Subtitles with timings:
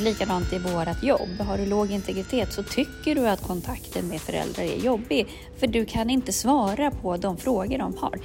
[0.00, 1.40] likadant i vårt jobb.
[1.40, 5.26] Har du låg integritet så tycker du att kontakten med föräldrar är jobbig.
[5.56, 8.18] För du kan inte svara på de frågor de har.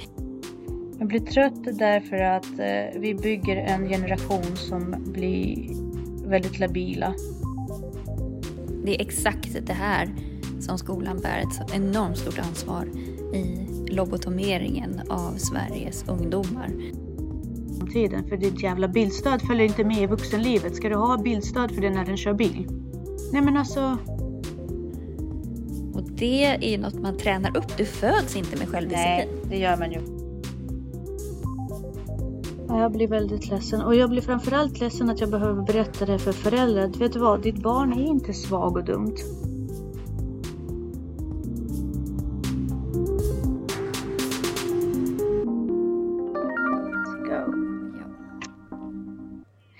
[0.98, 5.68] Jag blir trött därför att eh, vi bygger en generation som blir
[6.28, 7.14] väldigt labila.
[8.84, 10.14] Det är exakt det här
[10.60, 12.88] som skolan bär ett enormt stort ansvar
[13.34, 16.70] i lobotomeringen av Sveriges ungdomar.
[17.86, 20.76] Tiden, för ditt jävla bildstöd följer inte med i vuxenlivet.
[20.76, 22.66] Ska du ha bildstöd för det när den kör bil?
[23.32, 23.98] Nej men alltså.
[25.94, 27.76] Och det är ju något man tränar upp.
[27.76, 29.28] Du föds inte med självdisciplin.
[29.28, 30.00] Nej, det gör man ju.
[32.68, 36.32] Jag blir väldigt ledsen och jag blir framförallt ledsen att jag behöver berätta det för
[36.32, 36.90] föräldrar.
[36.98, 37.42] Vet du vad?
[37.42, 39.16] Ditt barn är inte svag och dumt.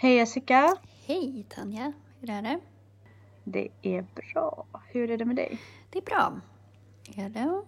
[0.04, 0.76] Hej Jessica!
[1.06, 2.58] Hej Tanja, hur är det?
[3.44, 4.66] Det är bra.
[4.88, 5.58] Hur är det med dig?
[5.90, 6.40] Det är bra.
[7.16, 7.62] Är det?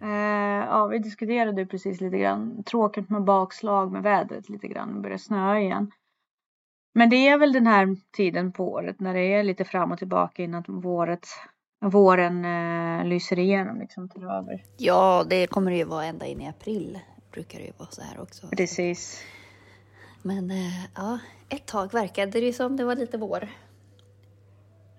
[0.00, 2.62] Eh, ja, vi diskuterade precis lite grann.
[2.64, 4.94] Tråkigt med bakslag med vädret lite grann.
[4.94, 5.92] Det börjar snöa igen.
[6.94, 9.98] Men det är väl den här tiden på året när det är lite fram och
[9.98, 11.26] tillbaka innan våret,
[11.80, 14.64] våren eh, lyser igenom liksom tar över.
[14.78, 16.98] Ja, det kommer det ju vara ända in i april.
[17.32, 18.48] Brukar det ju vara så här också.
[18.48, 19.24] Precis.
[20.22, 23.48] Men eh, ja, ett tag verkade det ju som det var lite vår.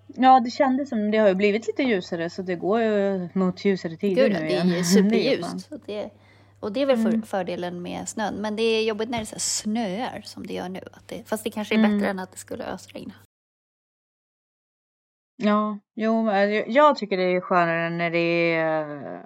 [0.06, 3.64] Ja, det kändes som det har ju blivit lite ljusare så det går ju mot
[3.64, 4.68] ljusare tider Gud, nu det är igen.
[4.68, 5.72] ju superljust.
[5.72, 6.10] Och det,
[6.60, 7.22] och det är väl Mm.
[7.22, 8.34] fördelen med snön.
[8.34, 10.80] Men det är jobbigt när det så snöar som det gör nu.
[10.92, 11.98] Att det, fast det kanske är Mm.
[11.98, 13.14] bättre än att det skulle ösregna.
[15.36, 16.30] Ja, jo,
[16.66, 19.20] jag tycker det är skönare när det är eh,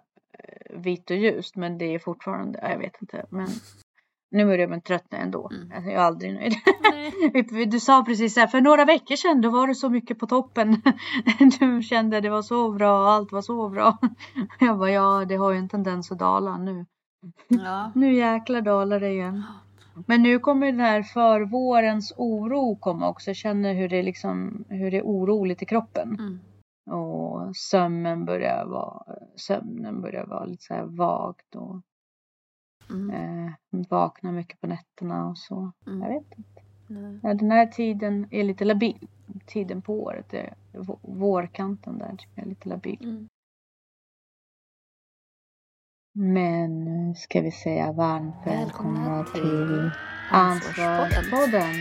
[0.81, 3.49] vitt och ljust, men det är fortfarande, jag vet inte, men
[4.31, 5.51] nu börjar man tröttna ändå.
[5.53, 5.73] Mm.
[5.75, 6.55] Alltså, jag är aldrig nöjd.
[7.71, 10.27] Du sa precis så här, för några veckor sedan då var du så mycket på
[10.27, 10.83] toppen.
[11.61, 13.99] Du kände det var så bra, allt var så bra.
[14.61, 16.87] Jag bara, ja, det har ju en tendens att dala nu.
[17.49, 17.93] Ja.
[17.95, 19.45] Nu jäklar dalar det igen.
[20.07, 23.31] Men nu kommer den här förvårens oro komma också.
[23.31, 26.09] Jag känner hur det är liksom, hur det är oroligt i kroppen.
[26.19, 26.39] Mm.
[26.91, 29.03] Och sömnen börjar vara,
[29.37, 31.83] sömnen börjar vara lite så här vagt och
[32.91, 33.47] Mm.
[33.47, 33.53] eh,
[33.89, 35.73] vaknar mycket på nätterna och så.
[35.85, 36.09] Jag Mm.
[36.09, 36.63] vet inte.
[36.87, 37.21] Nej.
[37.23, 39.09] Ja, den här tiden är lite labil.
[39.47, 42.99] Tiden på året, är, vå- vårkanten där tycker jag är lite labil.
[43.05, 43.29] Mm.
[46.13, 49.91] Men nu ska vi säga varmt välkomna Välkomna till till
[50.31, 51.75] Ansvarspodden.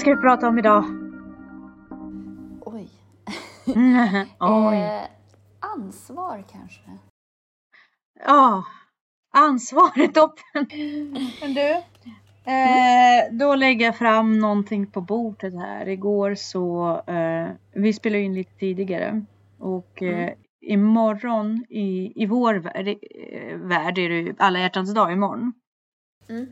[0.00, 0.84] Ska vi prata om idag?
[2.60, 2.88] Oj.
[4.40, 4.76] Oj.
[4.76, 5.02] Eh,
[5.60, 6.80] ansvar kanske?
[8.26, 8.64] Ja,
[9.34, 10.66] ansvar är toppen.
[11.40, 11.70] Men du,
[12.50, 15.88] eh, då lägger jag fram någonting på bordet här.
[15.88, 19.24] Igår så, eh, vi spelade in lite tidigare
[19.58, 20.38] och eh, Mm.
[20.60, 25.52] imorgon i, i vår värld, eh, värld är det ju alla hjärtans dag imorgon.
[26.28, 26.46] Mm.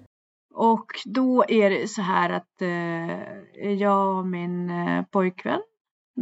[0.60, 5.60] Och då är det så här att eh, jag och min eh, pojkvän,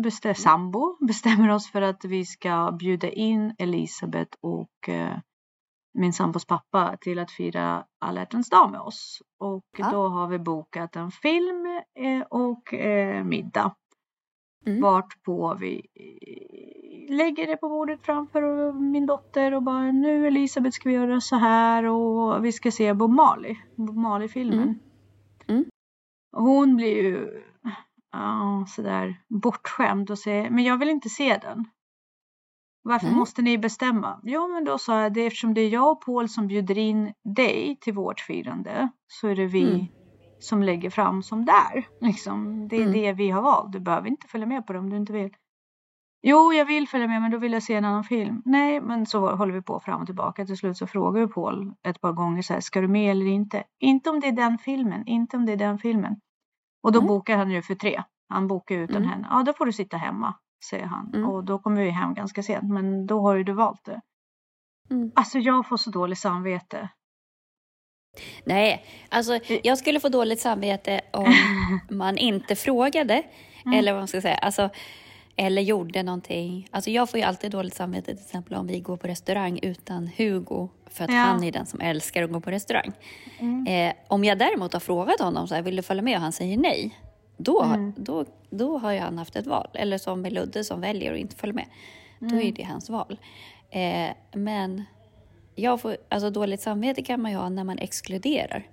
[0.02, 5.18] bestäm, sambo, bestämmer oss för att vi ska bjuda in Elisabeth och eh,
[5.94, 9.22] min sambos pappa till att fira alla hjärtans dag med oss.
[9.38, 9.90] Och Ja.
[9.90, 11.66] då har vi bokat en film
[11.98, 13.74] eh, och eh, middag.
[14.66, 14.80] Mm.
[14.80, 15.82] Vart på vi
[17.08, 21.36] lägger det på bordet framför min dotter och bara nu Elisabeth ska vi göra så
[21.36, 24.62] här och vi ska se Bob Marley, Bob Marley-filmen.
[24.62, 24.78] Mm.
[25.48, 25.64] Mm.
[26.32, 27.42] Hon blir ju
[28.12, 31.64] ja, sådär bortskämd och säger men jag vill inte se den.
[32.82, 33.18] Varför Mm.
[33.18, 34.20] måste ni bestämma?
[34.22, 37.12] Jo men då sa jag det eftersom det är jag och Paul som bjuder in
[37.24, 39.86] dig till vårt firande så är det vi Mm.
[40.38, 41.86] Som lägger fram som där.
[42.00, 42.92] Liksom, det är Mm.
[42.92, 43.72] det vi har valt.
[43.72, 45.34] Du behöver inte följa med på det om du inte vill.
[46.22, 48.42] Jo, jag vill följa med men då vill jag se en annan film.
[48.44, 50.46] Nej, men så håller vi på fram och tillbaka.
[50.46, 53.26] Till slut så frågar vi Paul ett par gånger så här, ska du med eller
[53.26, 53.64] inte?
[53.80, 56.20] Inte om det är den filmen, inte om det är den filmen.
[56.82, 57.08] Och då Mm.
[57.08, 58.02] bokar han ju för tre.
[58.28, 59.08] Han bokar utan Mm.
[59.08, 59.26] henne.
[59.30, 60.34] Ja, då får du sitta hemma,
[60.70, 61.14] säger han.
[61.14, 61.28] Mm.
[61.28, 64.00] Och då kommer vi hem ganska sent, men då har ju du valt det.
[64.90, 65.12] Mm.
[65.14, 66.88] Alltså jag får så dåligt samvete.
[68.44, 71.34] Nej, alltså jag skulle få dåligt samvete om
[71.88, 73.22] man inte frågade.
[73.66, 73.78] Mm.
[73.78, 74.34] Eller vad man ska säga.
[74.34, 74.70] Alltså,
[75.36, 76.68] eller gjorde någonting.
[76.70, 80.10] Alltså jag får ju alltid dåligt samvete till exempel om vi går på restaurang utan
[80.16, 80.68] Hugo.
[80.90, 81.16] För att ja.
[81.16, 82.92] han är den som älskar att gå på restaurang.
[83.38, 83.66] Mm.
[83.66, 86.32] Eh, om jag däremot har frågat honom så här, vill du följa med och han
[86.32, 86.98] säger nej.
[87.36, 87.94] Då, mm.
[87.96, 89.68] då, då har ju han haft ett val.
[89.72, 91.66] Eller som med Ludde som väljer att inte följa med.
[92.18, 92.54] Då är mm.
[92.54, 93.18] det hans val.
[93.70, 94.84] Eh, men
[95.56, 98.66] jag får, alltså dåligt samvete kan man ju ha när man exkluderar.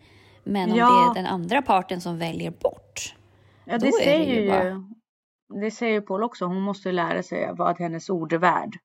[0.43, 0.85] Men om ja.
[1.13, 3.15] det är den andra parten som väljer bort.
[3.65, 4.83] Ja, det säger det ju, bara...
[5.61, 6.45] Det säger Paul också.
[6.45, 8.77] Hon måste lära sig vad hennes ord är värd.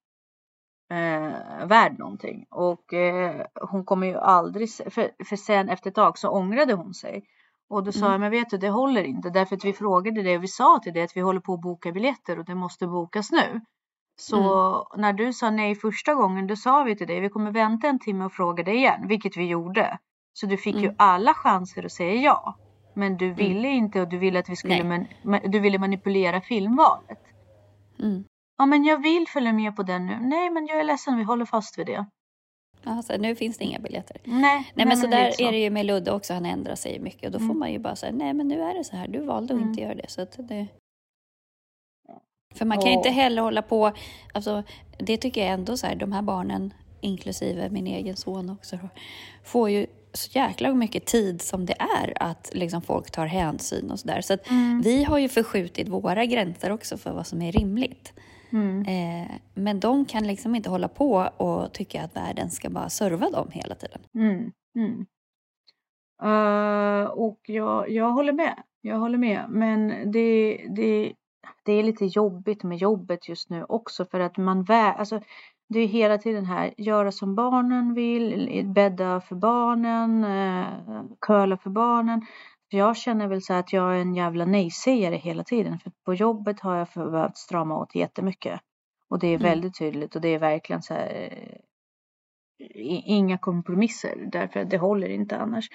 [0.90, 2.46] Eh, värd någonting.
[2.50, 4.70] Och eh, hon kommer ju aldrig...
[4.70, 7.24] För, för sen efter ett tag så ångrade hon sig.
[7.68, 8.12] Och då sa mm.
[8.12, 9.30] jag, men vet du, det håller inte.
[9.30, 11.60] Därför att vi frågade det och vi sa till det att vi håller på att
[11.60, 13.60] boka biljetter och det måste bokas nu.
[14.20, 15.02] Så mm.
[15.02, 17.98] när du sa nej första gången, då sa vi till dig, vi kommer vänta en
[17.98, 19.98] timme och fråga dig igen, vilket vi gjorde.
[20.32, 20.84] Så du fick mm.
[20.84, 22.56] ju alla chanser att säga ja.
[22.94, 23.36] Men du mm.
[23.36, 27.18] ville inte och du ville att vi skulle man, du ville manipulera filmvalet.
[27.98, 28.24] Mm.
[28.58, 30.18] Ja men jag vill följa med på den nu.
[30.20, 32.06] Nej men jag är ledsen, vi håller fast vid det.
[32.84, 34.16] Alltså, nu finns det inga biljetter.
[34.24, 35.46] Nej, nej, nej men så där liksom.
[35.46, 37.48] är det ju med Ludde också, han ändrar sig mycket och då mm.
[37.48, 39.58] får man ju bara säga nej men nu är det så här, du valde att
[39.58, 39.68] mm.
[39.68, 40.10] inte göra det.
[40.10, 40.66] Så det...
[42.54, 43.92] För man kan ju inte heller hålla på,
[44.32, 44.62] alltså,
[44.98, 48.78] det tycker jag ändå så här, de här barnen, inklusive min egen son också,
[49.44, 54.00] får ju så jäkla mycket tid som det är att liksom folk tar hänsyn och
[54.00, 54.20] sådär.
[54.20, 54.80] Så, så mm.
[54.80, 58.12] vi har ju förskjutit våra gränser också för vad som är rimligt.
[58.52, 58.82] Mm.
[58.82, 63.30] Eh, men de kan liksom inte hålla på och tycka att världen ska bara serva
[63.30, 64.00] dem hela tiden.
[64.14, 64.52] Mm.
[66.22, 68.62] Uh, och jag, jag håller med.
[68.80, 69.44] Jag håller med.
[69.48, 71.12] Men det, det,
[71.62, 75.20] det är lite jobbigt med jobbet just nu också för att man vä alltså,
[75.68, 81.70] det är hela tiden här, göra som barnen vill, bädda för barnen, eh, curla för
[81.70, 82.26] barnen.
[82.68, 85.78] Jag känner väl så att jag är en jävla nej-sägare hela tiden.
[85.78, 88.60] För på jobbet har jag behövt strama åt jättemycket.
[89.08, 89.42] Och det är mm.
[89.42, 91.28] väldigt tydligt och det är verkligen så här,
[92.58, 95.68] eh, inga kompromisser därför att det håller inte annars.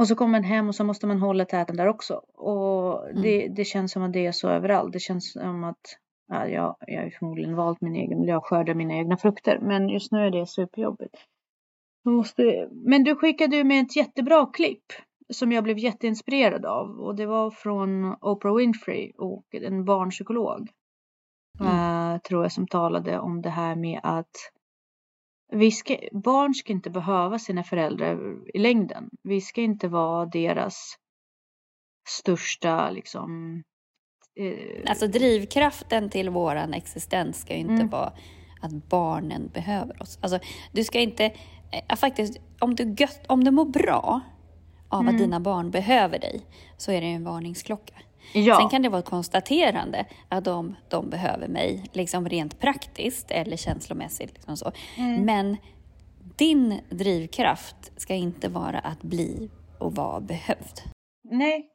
[0.00, 2.14] Och så kommer man hem och så måste man hålla täten där också.
[2.34, 3.54] Och det, mm.
[3.54, 4.92] det känns som att det är så överallt.
[4.92, 5.98] Det känns som att
[6.28, 9.58] ja, jag, jag har förmodligen valt min egen miljö och skördar mina egna frukter.
[9.58, 11.14] Men just nu är det superjobbigt.
[12.04, 12.68] Måste...
[12.70, 14.84] Men du skickade ju med ett jättebra klipp
[15.32, 17.00] som jag blev jätteinspirerad av.
[17.00, 20.68] Och det var från Oprah Winfrey och en barnpsykolog.
[21.60, 21.72] Mm.
[21.72, 24.52] Uh, tror jag som talade om det här med att
[25.52, 28.18] vi ska, barn ska inte behöva sina föräldrar
[28.54, 29.10] i längden.
[29.22, 30.96] Vi ska inte vara deras
[32.08, 33.62] största liksom.
[34.40, 37.88] Eh, alltså drivkraften till våran existens ska ju inte mm.
[37.88, 38.12] vara
[38.60, 40.18] att barnen behöver oss.
[40.22, 40.38] Alltså
[40.72, 41.24] du ska inte,
[41.88, 44.20] eh, faktiskt om du, gött, om du mår bra
[44.88, 45.14] av mm.
[45.14, 46.40] att dina barn behöver dig
[46.76, 47.94] så är det en varningsklocka.
[48.34, 48.56] Ja.
[48.56, 53.56] Sen kan det vara ett konstaterande att de, de behöver mig, liksom rent praktiskt eller
[53.56, 54.34] känslomässigt.
[54.34, 54.72] Liksom så.
[54.96, 55.24] Mm.
[55.24, 55.56] Men
[56.36, 60.80] din drivkraft ska inte vara att bli och vara behövd.
[61.30, 61.68] Nej,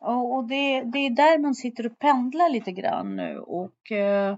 [0.00, 3.38] och, och det, det är där man sitter och pendlar lite grann nu.
[3.38, 4.36] Och, eh,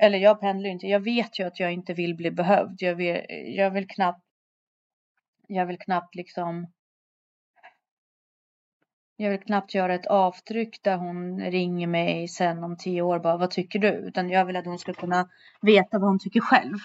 [0.00, 2.76] eller jag pendlar inte, jag vet ju att jag inte vill bli behövd.
[2.78, 3.20] Jag vill,
[3.56, 4.26] jag vill knappt
[5.48, 6.66] jag vill knappt liksom
[9.16, 13.36] jag vill knappt göra ett avtryck där hon ringer mig sen om tio år bara
[13.36, 13.88] vad tycker du?
[13.88, 15.28] Utan jag vill att hon ska kunna
[15.60, 16.76] veta vad hon tycker själv.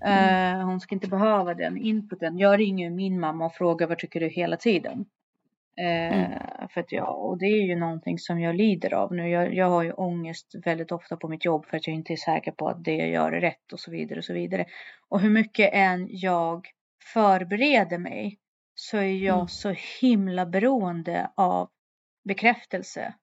[0.00, 0.60] Mm.
[0.60, 2.38] Uh, hon ska inte behöva den inputen.
[2.38, 5.04] Jag ringer min mamma och frågar vad tycker du hela tiden.
[5.80, 6.30] Uh, mm.
[6.70, 9.28] För att jag, och det är ju någonting som jag lider av nu.
[9.28, 12.16] Jag, jag har ju ångest väldigt ofta på mitt jobb för att jag inte är
[12.16, 14.66] säker på att det jag gör är rätt och så vidare och så vidare.
[15.08, 16.66] Och hur mycket än jag
[17.12, 18.38] förbereder mig
[18.90, 19.48] så är jag mm.
[19.48, 21.70] så himla beroende av
[22.24, 23.14] bekräftelse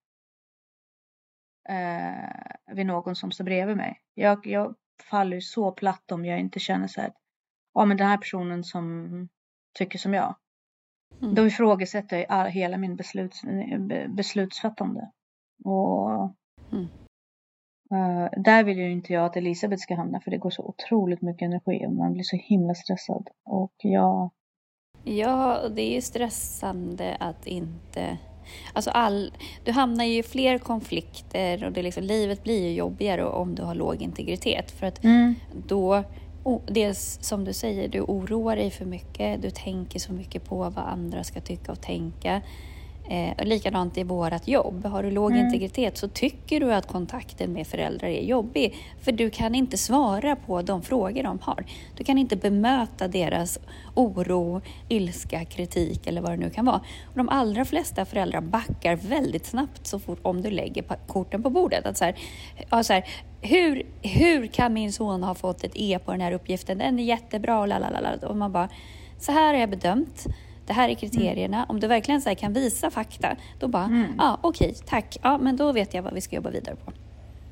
[1.70, 4.02] eh, vid någon som står bredvid mig.
[4.14, 4.76] Jag, jag
[5.10, 7.14] faller så platt om jag inte känner så här,
[7.74, 9.30] ja men den här personen som
[9.78, 10.36] tycker som jag.
[11.22, 11.36] Mm.
[11.36, 13.42] Då ifrågasätter jag all, hela min besluts,
[14.08, 15.12] beslutsfattande.
[15.64, 16.12] Och
[16.72, 16.88] mm.
[17.94, 21.22] uh, där vill ju inte jag att Elisabeth ska hamna för det går så otroligt
[21.22, 23.28] mycket energi och man blir så himla stressad.
[23.44, 24.32] Och jag
[25.04, 28.18] Ja, det är ju stressande att inte...
[28.74, 29.32] Alltså all,
[29.64, 33.64] du hamnar ju i fler konflikter och det liksom, livet blir ju jobbigare om du
[33.64, 34.72] har låg integritet.
[34.72, 35.36] För att mm.
[35.68, 36.04] då,
[36.68, 40.78] dels som du säger, du oroar dig för mycket, du tänker så mycket på vad
[40.78, 42.42] andra ska tycka och tänka.
[43.10, 44.86] Eh, likadant i vårt jobb.
[44.86, 45.46] Har du låg mm.
[45.46, 48.76] integritet så tycker du att kontakten med föräldrar är jobbig.
[49.02, 51.66] För du kan inte svara på de frågor de har.
[51.98, 53.60] Du kan inte bemöta deras
[53.96, 56.82] oro, ilska, kritik eller vad det nu kan vara.
[57.08, 61.50] Och de allra flesta föräldrar backar väldigt snabbt så fort om du lägger korten på
[61.50, 61.86] bordet.
[61.86, 62.16] Att så här,
[62.70, 63.06] ja, så här,
[63.42, 66.78] hur, hur kan min son ha fått ett E på den här uppgiften?
[66.78, 68.24] Den är jättebra och.
[68.24, 68.70] Och man bara,
[69.20, 70.28] så här har jag bedömt
[70.72, 71.58] det här är kriterierna.
[71.58, 71.70] Mm.
[71.70, 74.06] Om du verkligen så kan visa fakta, då bara, mm.
[74.18, 76.76] ja ah, okej, okay, tack, ja men då vet jag vad vi ska jobba vidare
[76.76, 76.92] på.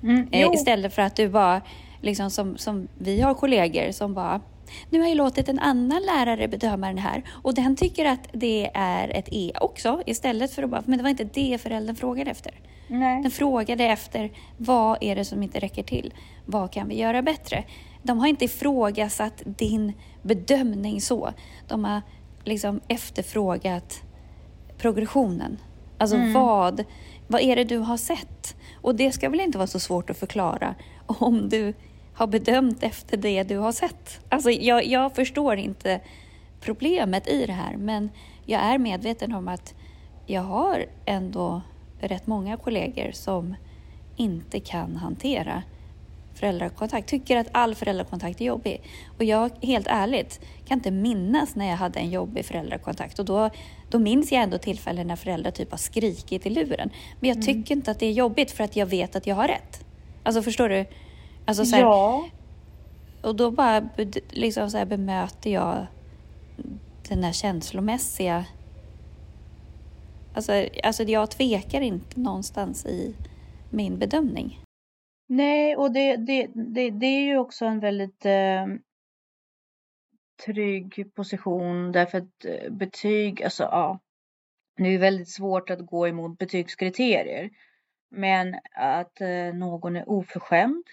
[0.04, 0.28] Mm.
[0.32, 1.62] Eh, istället för att du bara,
[2.02, 4.42] liksom som, som vi har kollegor som bara,
[4.90, 8.72] nu har jag låtit en annan lärare bedöma den här och den tycker att det
[8.74, 12.32] är ett E också istället för att bara, men det var inte det föräldern frågade
[12.32, 12.54] efter.
[12.88, 13.22] Nej.
[13.22, 16.14] Den frågade efter vad är det som inte räcker till?
[16.46, 17.64] Vad kan vi göra bättre?
[18.04, 21.34] De har inte ifrågasatt din bedömning så.
[21.68, 22.02] De har
[22.44, 24.02] liksom efterfrågat
[24.78, 25.58] progressionen.
[25.98, 26.34] Alltså mm.
[26.34, 26.84] vad,
[27.28, 28.56] vad är det du har sett?
[28.82, 31.74] Och det ska väl inte vara så svårt att förklara om du
[32.14, 34.20] har bedömt efter det du har sett.
[34.30, 36.00] Alltså jag, jag förstår inte
[36.62, 38.10] problemet i det här men
[38.46, 39.74] jag är medveten om att
[40.26, 41.62] jag har ändå
[42.00, 43.56] rätt många kollegor som
[44.16, 45.64] inte kan hantera
[46.34, 47.10] föräldrakontakt.
[47.10, 48.82] Tycker att all föräldrakontakt är jobbig.
[49.18, 53.20] Och jag, helt ärligt, kan inte minnas när jag hade en jobbig föräldrakontakt.
[53.20, 53.50] Och då,
[53.90, 56.90] då minns jag ändå tillfällen när föräldrar typ har skrikit i luren.
[57.20, 57.46] Men jag mm.
[57.46, 59.86] tycker inte att det är jobbigt för att jag vet att jag har rätt.
[60.24, 60.86] Alltså förstår du?
[61.46, 62.26] Alltså, så här, ja.
[63.22, 63.90] Och då bara
[64.30, 65.88] liksom så här, bemöter jag
[67.10, 68.46] den här känslomässiga...
[70.34, 73.16] Alltså, alltså jag tvekar inte någonstans i
[73.70, 74.60] min bedömning.
[75.30, 78.66] Nej, och det, det, det, det är ju också en väldigt eh,
[80.46, 84.00] trygg position därför att eh, betyg, alltså ja,
[84.78, 87.50] det är väldigt svårt att gå emot betygskriterier.
[88.12, 90.84] Men att eh, någon är oförskämd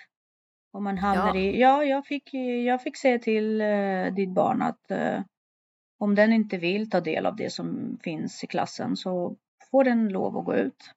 [0.73, 1.41] om man hamnar ja.
[1.41, 2.35] i, ja, jag fick,
[2.67, 5.21] jag fick säga till eh, ditt barn att eh,
[5.99, 9.37] om den inte vill ta del av det som finns i klassen så
[9.71, 10.91] får den lov att gå ut.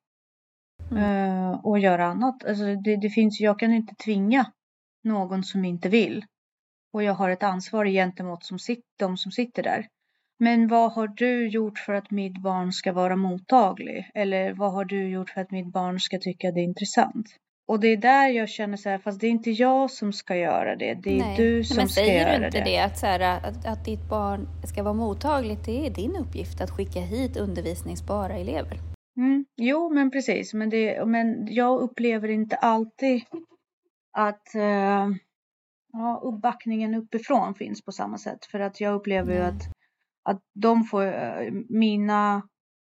[0.92, 1.04] Mm.
[1.04, 2.46] Uh, och göra annat.
[2.46, 4.52] Alltså det, det, finns, jag kan inte tvinga
[5.04, 6.26] någon som inte vill.
[6.94, 9.88] Och jag har ett ansvar gentemot som sitter, de som sitter där.
[10.40, 14.12] Men vad har du gjort för att mitt barn ska vara mottaglig?
[14.14, 17.26] Eller vad har du gjort för att mitt barn ska tycka det är intressant?
[17.68, 20.36] Och det är där jag känner så här, fast det är inte jag som ska
[20.36, 21.38] göra det, det är Nej.
[21.38, 22.24] du som ska göra det.
[22.24, 24.94] Men säger du inte det, det att, så här, att, att ditt barn ska vara
[24.94, 28.78] mottagligt, det är din uppgift att skicka hit undervisningsbara elever?
[29.18, 30.54] Mm, jo, men precis.
[30.54, 33.22] Men, det, men jag upplever inte alltid
[34.12, 35.16] att uh,
[35.92, 38.46] ja, uppbackningen uppifrån finns på samma sätt.
[38.46, 39.62] För att jag upplever ju att,
[40.24, 42.42] att de får, uh, mina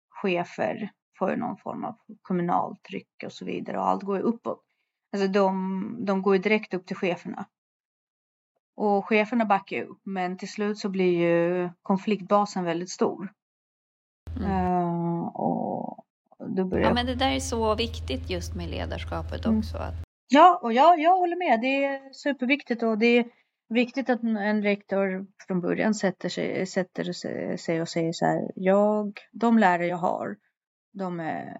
[0.09, 4.63] chefer får någon form av kommunalt tryck och så vidare och allt går ju uppåt.
[5.11, 7.45] Alltså de, de går ju direkt upp till cheferna.
[8.75, 13.33] Och cheferna backar ju upp men till slut så blir ju konfliktbasen väldigt stor.
[14.35, 14.51] Mm.
[14.51, 16.05] Uh, och
[16.47, 16.87] då börjar...
[16.87, 19.59] Ja, men det där är så viktigt just med ledarskapet mm.
[19.59, 19.77] också.
[19.77, 20.06] Att...
[20.27, 21.61] Ja, och jag, jag håller med.
[21.61, 23.25] Det är superviktigt och det är
[23.69, 27.13] viktigt att en rektor från början sätter sig, sätter
[27.57, 28.51] sig och säger så här.
[28.55, 30.37] Jag, de lärare jag har,
[30.93, 31.57] de är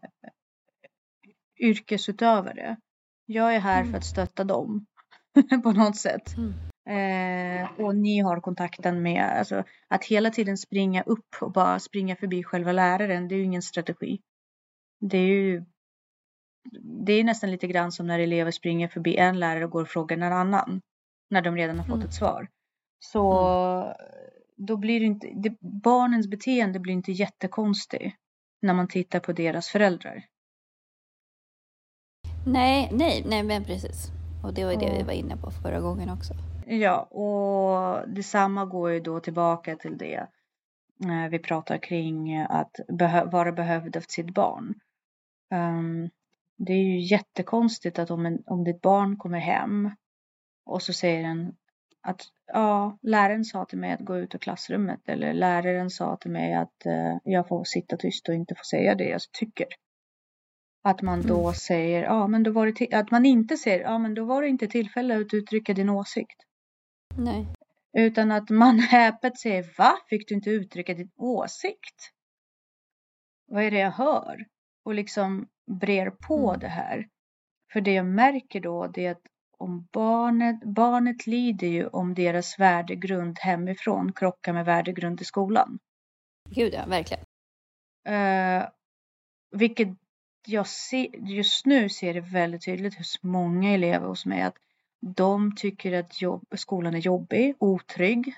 [1.59, 2.77] yrkesutövare.
[3.25, 3.91] Jag är här mm.
[3.91, 4.85] för att stötta dem
[5.63, 6.35] på något sätt.
[6.37, 6.53] Mm.
[6.87, 12.15] Eh, och ni har kontakten med, alltså att hela tiden springa upp och bara springa
[12.15, 14.21] förbi själva läraren, det är ju ingen strategi.
[14.99, 15.65] Det är ju
[17.05, 19.87] det är nästan lite grann som när elever springer förbi en lärare och går och
[19.87, 20.81] frågar en annan.
[21.29, 22.07] När de redan har fått mm.
[22.07, 22.47] ett svar.
[22.99, 23.33] Så
[23.81, 23.95] mm.
[24.55, 28.15] då blir det inte, det, barnens beteende blir inte jättekonstigt
[28.61, 30.25] när man tittar på deras föräldrar.
[32.47, 34.11] Nej, nej, nej men precis.
[34.43, 36.33] Och det var ju det vi var inne på förra gången också.
[36.67, 40.27] Ja, och detsamma går ju då tillbaka till det
[41.05, 44.73] eh, vi pratar kring att behö vara behövd av sitt barn.
[45.53, 46.09] Um,
[46.57, 49.91] det är ju jättekonstigt att om, en, om ditt barn kommer hem
[50.65, 51.55] och så säger den
[52.01, 56.31] att ja, läraren sa till mig att gå ut ur klassrummet eller läraren sa till
[56.31, 59.67] mig att uh, jag får sitta tyst och inte få säga det jag tycker.
[60.83, 61.53] Att man då mm.
[61.53, 64.47] säger, ja men då var det att man inte säger, ja men då var det
[64.47, 66.43] inte tillfälle att uttrycka din åsikt.
[67.17, 67.47] Nej.
[67.97, 69.97] Utan att man häpet säger, va?
[70.09, 72.11] Fick du inte uttrycka din åsikt?
[73.47, 74.45] Vad är det jag hör?
[74.87, 76.59] och liksom brer på mm.
[76.59, 77.07] det här.
[77.73, 82.59] För det jag märker då det är att om barnet, barnet lider ju om deras
[82.59, 85.79] värdegrund hemifrån krockar med värdegrund i skolan.
[86.49, 87.23] Gud ja, verkligen.
[88.09, 88.67] Uh,
[89.51, 89.87] vilket
[90.47, 94.57] jag ser, just nu ser det väldigt tydligt hos många elever hos mig att
[94.99, 98.33] de tycker att jobb, skolan är jobbig, otrygg.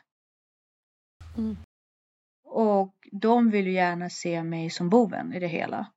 [1.38, 1.58] Mm.
[2.44, 5.92] Och de vill ju gärna se mig som boven i det hela.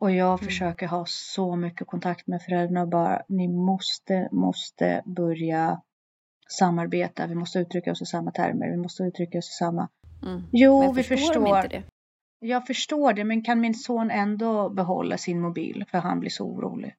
[0.00, 0.38] Och jag Mm.
[0.38, 5.82] försöker ha så mycket kontakt med föräldrarna och bara ni måste, måste börja
[6.48, 7.26] samarbeta.
[7.26, 8.70] Vi måste uttrycka oss i samma termer.
[8.70, 9.88] Vi måste uttrycka oss i samma.
[10.22, 10.42] Mm.
[10.52, 11.82] Jo, Men vi förstår de?
[12.38, 16.44] Jag förstår det, men kan min son ändå behålla sin mobil för han blir så
[16.46, 16.94] orolig?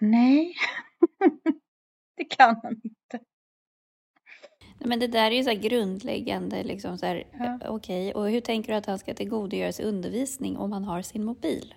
[0.00, 0.54] Nej,
[2.16, 3.24] det kan han inte.
[4.78, 6.62] Nej, Men det där är ju så här grundläggande.
[6.62, 7.44] Liksom så här, Ja.
[7.62, 11.02] eh, Okej, och hur tänker du att han ska tillgodogöra sig undervisning om han har
[11.02, 11.74] sin mobil?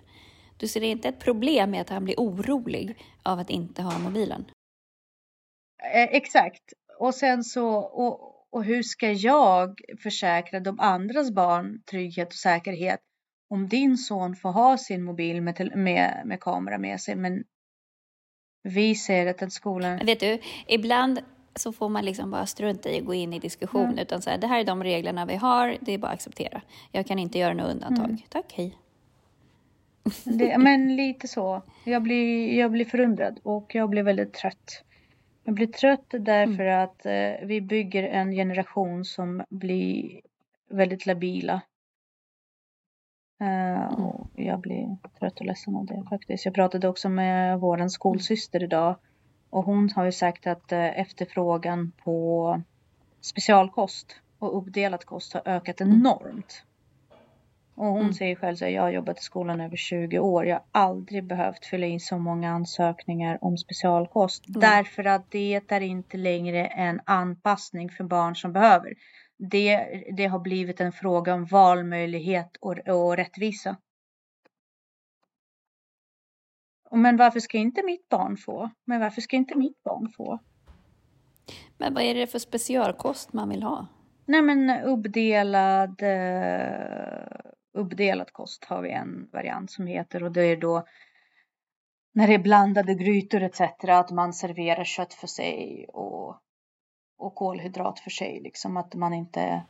[0.62, 4.44] Du ser inte ett problem med att han blir orolig av att inte ha mobilen?
[5.94, 6.62] Eh, exakt.
[6.98, 13.00] Och sen så, och, och hur ska jag försäkra de andras barn trygghet och säkerhet
[13.50, 17.44] om din son får ha sin mobil med, med, med kamera med sig, men
[18.62, 19.96] vi säger att den skolan...
[19.96, 21.20] Men vet du, ibland
[21.56, 23.84] så får man liksom bara strunta i att gå in i diskussion.
[23.84, 23.98] Mm.
[23.98, 26.62] Utan så här, det här är de reglerna vi har, det är bara att acceptera.
[26.92, 28.04] Jag kan inte göra något undantag.
[28.04, 28.18] Mm.
[28.28, 28.78] Tack, hej.
[30.24, 31.62] Det, men lite så.
[31.84, 34.84] Jag blir, jag blir förundrad och jag blir väldigt trött.
[35.44, 40.20] Jag blir trött därför att eh, vi bygger en generation som blir
[40.70, 41.60] väldigt labila.
[43.40, 46.44] Eh, och jag blir trött och ledsen av det faktiskt.
[46.44, 48.96] Jag pratade också med vår skolsyster idag
[49.50, 52.62] och hon har ju sagt att eh, efterfrågan på
[53.20, 56.64] specialkost och uppdelad kost har ökat enormt.
[57.74, 58.12] Och hon Mm.
[58.12, 60.46] säger själv så här, jag har jobbat i skolan över 20 år.
[60.46, 64.48] Jag har aldrig behövt fylla in så många ansökningar om specialkost.
[64.48, 64.60] Mm.
[64.60, 68.94] Därför att det är inte längre en anpassning för barn som behöver.
[69.38, 73.76] Det, det har blivit en fråga om valmöjlighet och, och rättvisa.
[76.90, 78.70] Men varför ska inte mitt barn få?
[78.84, 80.38] Men varför ska inte mitt barn få?
[81.78, 83.86] Men vad är det för specialkost man vill ha?
[84.26, 90.56] Nej men uppdelad, eh, uppdelad kost har vi en variant som heter och det är
[90.56, 90.86] då
[92.12, 93.60] när det är blandade grytor etc.
[93.88, 96.36] att man serverar kött för sig och,
[97.18, 98.40] och kolhydrat för sig.
[98.40, 99.62] Liksom att man inte...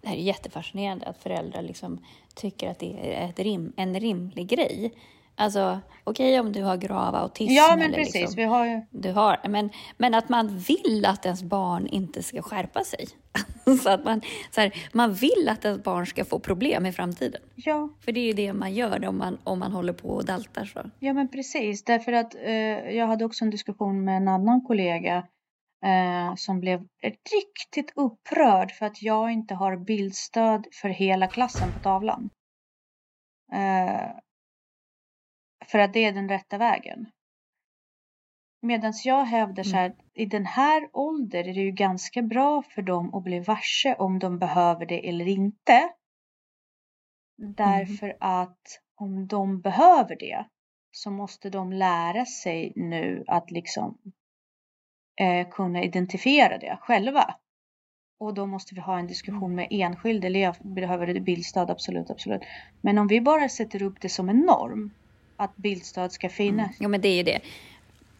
[0.00, 4.48] Det här är jättefascinerande att föräldrar liksom tycker att det är ett rim, en rimlig
[4.48, 4.92] grej.
[5.38, 8.80] Alltså, okej om du har grav autism Ja men eller precis, liksom, vi har ju...
[8.90, 13.06] du har, men, men att man vill att ens barn inte ska skärpa sig.
[13.82, 14.20] så att man,
[14.50, 17.40] så här, man vill att ens barn ska få problem i framtiden.
[17.54, 20.24] Ja, För det är ju det man gör om man, om man håller på och
[20.24, 20.90] daltar så.
[20.98, 21.84] ja men precis.
[21.84, 22.52] Därför att eh,
[22.96, 25.16] jag hade också en diskussion med en annan kollega
[25.84, 26.86] eh, som blev
[27.32, 32.30] riktigt upprörd för att jag inte har bildstöd för hela klassen på tavlan.
[33.52, 34.10] Eh,
[35.66, 37.06] för att det är den rätta vägen.
[38.62, 42.82] Medan jag hävdar så här, i den här åldern är det ju ganska bra för
[42.82, 45.88] dem att bli varse om de behöver det eller inte.
[47.36, 50.46] Därför att om de behöver det
[50.90, 53.98] så måste de lära sig nu att liksom
[55.20, 57.34] eh, kunna identifiera det själva.
[58.18, 60.54] Och då måste vi ha en diskussion med enskild elev.
[60.60, 61.70] Behöver det bildstöd?
[61.70, 62.42] Absolut, absolut.
[62.80, 64.90] Men om vi bara sätter upp det som en norm
[65.36, 66.76] att bildstöd ska finnas.
[66.80, 67.40] Ja, men det är ju det.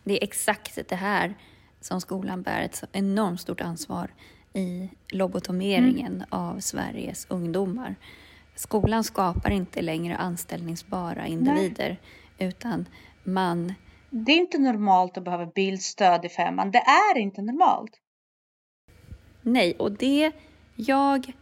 [0.04, 1.34] Det är exakt det här
[1.80, 4.10] som skolan bär ett enormt stort ansvar
[4.52, 6.26] i lobotomeringen Mm.
[6.28, 7.96] av Sveriges ungdomar.
[8.54, 12.00] Skolan skapar inte längre anställningsbara individer,
[12.38, 12.88] utan
[13.24, 13.74] man...
[14.10, 16.70] Det är inte normalt att behöva bildstöd i femman.
[16.70, 17.90] Det är inte normalt.
[19.42, 20.32] Nej, och det
[20.76, 21.32] jag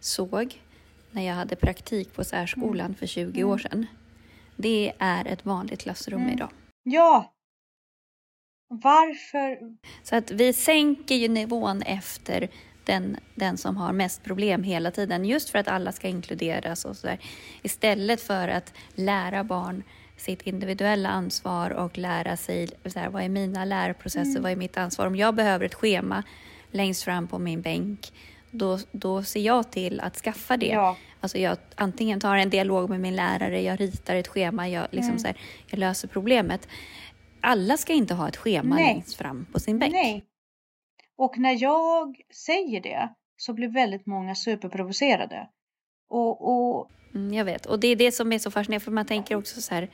[0.00, 0.62] såg
[1.10, 3.86] när jag hade praktik på särskolan för 20 år sedan,
[4.56, 6.32] det är ett vanligt klassrum Mm.
[6.32, 6.50] idag.
[6.82, 7.32] Ja.
[8.68, 9.58] Varför?
[10.02, 12.48] Så att vi sänker ju nivån efter
[12.84, 16.96] den, den som har mest problem hela tiden, just för att alla ska inkluderas och
[16.96, 17.18] sådär.
[17.62, 19.82] Istället för att lära barn
[20.16, 24.76] sitt individuella ansvar och lära sig så här, vad är mina lärprocesser, vad är mitt
[24.76, 25.06] ansvar.
[25.06, 26.22] Om jag behöver ett schema
[26.70, 28.12] längst fram på min bänk,
[28.58, 30.66] då, då ser jag till att skaffa det.
[30.66, 30.96] Ja.
[31.20, 35.18] Alltså jag antingen tar en dialog med min lärare, jag ritar ett schema, jag, liksom
[35.18, 36.68] så här, jag löser problemet.
[37.40, 38.84] Alla ska inte ha ett schema Nej.
[38.84, 39.92] längst fram på sin bänk.
[39.92, 40.24] Nej.
[41.18, 42.16] Och när jag
[42.46, 45.48] säger det så blir väldigt många superprovocerade.
[46.08, 47.66] Och, och Mm, jag vet.
[47.66, 49.88] Och det är det som är så fascinerande, för man tänker också så här.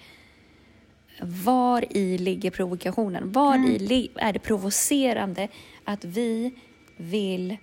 [1.44, 3.32] Var i ligger provokationen?
[3.32, 3.70] Var Mm.
[3.70, 5.48] i är det provocerande
[5.84, 6.54] att vi
[6.96, 7.56] vill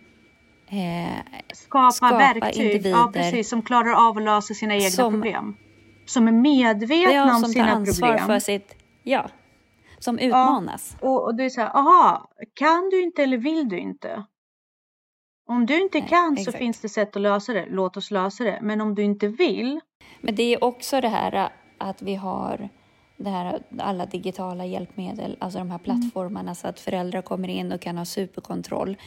[0.70, 5.14] eh, skapa, skapa verktyg individer ja, precis, som klarar av att lösa sina egna som-
[5.14, 5.58] problem.
[6.06, 8.28] Som är medvetna ja, om som tar sina ansvar problem.
[8.28, 8.76] för sitt...
[9.04, 9.30] Ja,
[10.00, 10.98] som utmanas.
[11.02, 14.24] Och, och det är så här, aha, kan du inte eller vill du inte?
[15.48, 16.58] Om du inte Nej, kan så exakt.
[16.58, 17.66] finns det sätt att lösa det.
[17.70, 18.60] Låt oss lösa det.
[18.62, 19.80] Men om du inte vill,
[20.22, 22.70] Men det är också det här att vi har
[23.18, 27.82] det här, alla digitala hjälpmedel, alltså de här plattformarna så att föräldrar kommer in och
[27.82, 28.98] kan ha superkontroll.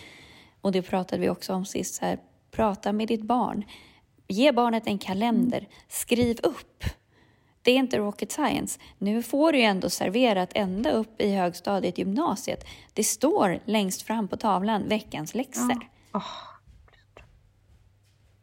[0.63, 2.19] Och det pratade vi också om sist, så här,
[2.51, 3.65] prata med ditt barn.
[4.29, 6.85] Ge barnet en kalender, skriv upp.
[7.63, 8.81] Det är inte rocket science.
[8.99, 12.65] Nu får du ju ändå serverat ända upp i högstadiet, gymnasiet.
[12.93, 15.89] Det står längst fram på tavlan, veckans läxor.
[16.15, 16.23] åh,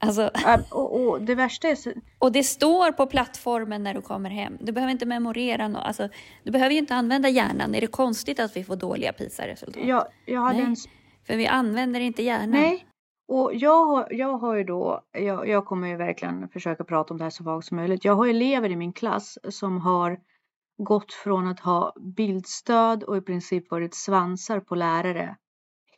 [0.02, 4.02] Alltså, äh, och, och det värsta är så, Och det står på plattformen när du
[4.02, 4.58] kommer hem.
[4.62, 5.84] Du behöver inte memorera något.
[5.84, 6.10] Alltså,
[6.44, 7.76] du behöver ju inte använda hjärnan.
[7.76, 9.84] Är det konstigt att vi får dåliga PISA-resultat?
[9.86, 10.66] jag, jag hade Nej.
[10.68, 10.76] en
[11.30, 12.50] för vi använder inte hjärnan.
[12.50, 12.86] Nej,
[13.28, 17.24] och jag jag har ju då, jag, jag kommer ju verkligen försöka prata om det
[17.24, 18.06] här så vagt som möjligt.
[18.06, 20.20] Jag har elever i min klass som har
[20.78, 25.36] gått från att ha bildstöd och i princip varit svansar på lärare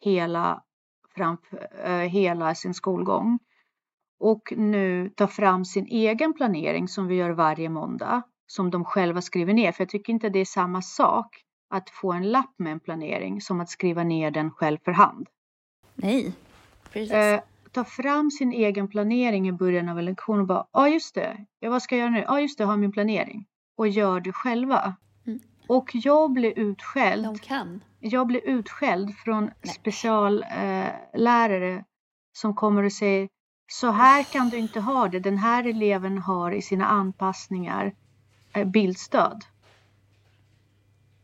[0.01, 0.63] hela,
[1.15, 3.39] framför, eh, hela sin skolgång.
[4.19, 8.21] Och nu tar fram sin egen planering som vi gör varje måndag.
[8.45, 9.71] Som de själva skriver ner.
[9.71, 11.27] För jag tycker inte det är samma sak
[11.71, 15.27] att få en lapp med en planering som att skriva ner den själv för hand.
[15.95, 16.33] Nej,
[16.91, 17.11] precis.
[17.11, 20.87] Eh, ta fram sin egen planering i början av en lektion och bara, ja ah,
[20.87, 22.19] just det, ja, vad ska jag göra nu?
[22.19, 23.45] Ja ah, just det, jag har min planering.
[23.75, 24.95] Och gör det själva.
[25.27, 25.39] Mm.
[25.67, 27.23] Och jag blir utskälld.
[27.25, 27.81] De kan.
[27.99, 31.81] Jag blir utskälld från speciallärare eh,
[32.33, 33.29] som kommer och säger
[33.67, 35.19] så här kan du inte ha det.
[35.19, 37.93] Den här eleven har i sina anpassningar
[38.53, 39.45] eh, bildstöd.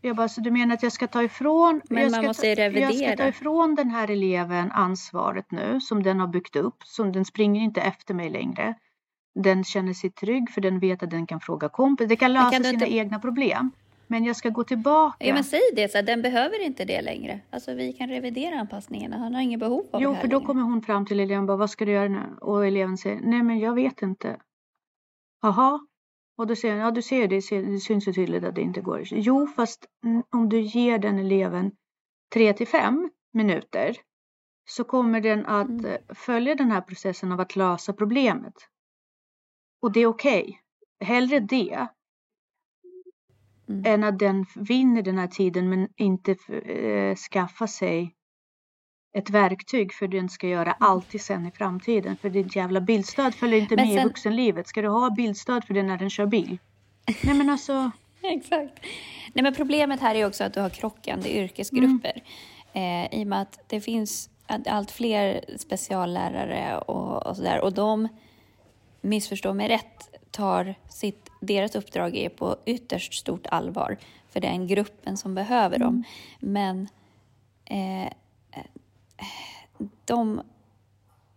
[0.08, 2.41] Jag bara, så du menar att jag ska ta ifrån Men jag man ska måste
[2.41, 3.17] ta, ju Jag ska revidera.
[3.17, 6.84] ta ifrån den här eleven ansvaret nu som den har byggt upp.
[6.84, 8.74] Som den springer inte efter mig längre.
[9.43, 12.08] Den känner sig trygg för den vet att den kan fråga kompis.
[12.08, 13.72] Den kan lösa kan sina inte- egna problem.
[14.10, 15.26] Men jag ska gå tillbaka.
[15.28, 17.39] Ja, men säg det, så här, den behöver inte det längre.
[17.50, 19.17] Alltså vi kan revidera anpassningarna.
[19.17, 20.46] Han har inget behov av Jo, det här för då längre.
[20.48, 22.38] kommer hon fram till eleven och bara, vad ska du göra nu?
[22.41, 24.38] Och eleven säger, nej men jag vet inte.
[25.41, 25.80] Jaha.
[26.38, 28.82] Och då säger han, ja du ser det, det syns ju tydligt att det inte
[28.82, 29.04] går.
[29.12, 29.86] Jo, fast
[30.32, 31.71] om du ger den eleven
[32.34, 33.95] 3 till 5 minuter
[34.69, 35.86] så kommer den att Mm.
[35.86, 38.54] eh, följa den här processen av att lösa problemet.
[39.82, 40.62] Och det är okej.
[41.00, 41.88] Hellre det
[43.69, 43.86] Mm.
[43.86, 48.16] än att den vinner den här tiden men inte eh, skaffa sig
[49.13, 52.17] ett verktyg för den ska göra alltid sen i framtiden.
[52.17, 54.67] För ditt jävla bildstöd följer inte Men med i sen- vuxenlivet.
[54.67, 56.58] Ska du ha bildstöd för det när den kör bil?
[57.24, 57.91] Nej men alltså,
[58.22, 58.74] Exakt.
[59.34, 62.24] Nej, men problemet här är också att du har krockande yrkesgrupper.
[62.74, 64.30] Eh, I och med att det finns
[64.67, 67.62] allt fler speciallärare och, och sådär.
[67.62, 68.08] Och de,
[69.02, 73.98] missförstå mig rätt, tar sitt, deras uppdrag är på ytterst stort allvar
[74.30, 76.04] för den gruppen som behöver dem.
[76.39, 76.88] Men
[77.65, 78.12] eh,
[80.06, 80.41] de,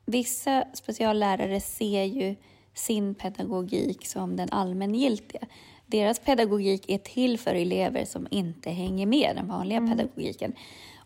[0.07, 2.37] vissa speciallärare ser ju
[2.75, 5.41] sin pedagogik som den allmängiltiga.
[5.87, 10.53] Deras pedagogik är till för elever som inte hänger med den vanliga pedagogiken.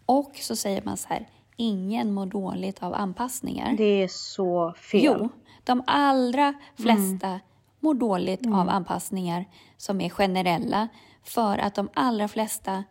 [0.07, 3.75] Och så säger man så här, ingen mår dåligt av anpassningar.
[3.77, 5.01] det är så fel.
[5.05, 5.29] Jo,
[5.65, 7.41] de allra flesta
[7.81, 9.45] mår dåligt av anpassningar
[9.77, 10.89] som är generella
[11.23, 12.85] för att de allra flesta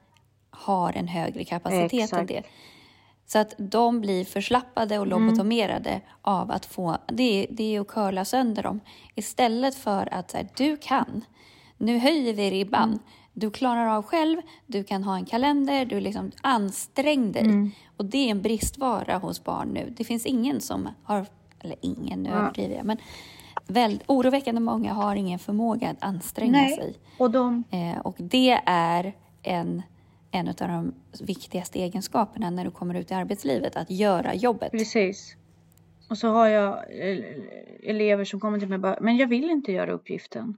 [0.50, 2.28] har en högre kapacitet än Exakt.
[2.28, 2.44] det.
[3.34, 7.88] Så att de blir förslappade och lobotomerade av att få, det är, det är att
[7.88, 8.80] curla sönder dem.
[9.16, 11.26] Istället för att så här, du kan,
[11.78, 13.00] nu höjer vi ribban.
[13.34, 17.72] Du klarar av själv, du kan ha en kalender, du liksom ansträng dig.
[17.98, 19.94] Och det är en bristvara hos barn nu.
[19.98, 21.26] Det finns ingen som har,
[21.60, 22.36] eller ingen, nu Ja.
[22.36, 22.98] överdriver jag, men
[23.68, 26.76] väldigt, oroväckande många har ingen förmåga att anstränga Nej.
[26.76, 26.96] sig.
[27.18, 29.82] Och de, Eh, och det är en,
[30.34, 34.72] en av de viktigaste egenskaperna när du kommer ut i arbetslivet, att göra jobbet.
[34.72, 35.36] precis.
[36.10, 37.20] Och så har jag eh,
[37.84, 40.58] elever som kommer till mig och bara, men jag vill inte göra uppgiften.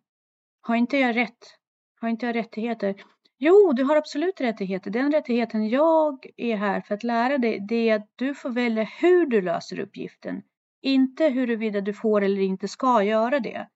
[0.61, 1.57] Har inte jag rätt?
[2.01, 2.95] Har inte jag rättigheter?
[3.37, 4.91] Jo, du har absolut rättigheter.
[4.91, 8.83] Den rättigheten jag är här för att lära dig, det är att du får välja
[8.83, 10.41] hur du löser uppgiften.
[10.81, 13.67] Inte huruvida du får eller inte ska göra det.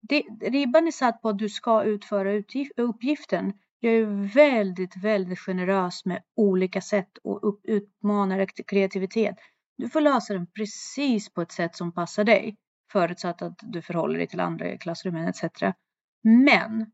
[0.00, 3.52] det ribban är satt på att du ska utföra utgif- uppgiften.
[3.80, 9.36] Jag är väldigt, väldigt generös med olika sätt och utmana utmanar kreativitet.
[9.76, 12.56] Du får lösa den precis på ett sätt som passar dig.
[12.92, 15.42] Förutsatt att du förhåller dig till andra i klassrummen etc.
[16.22, 16.86] Men